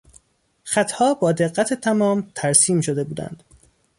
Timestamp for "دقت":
1.31-1.73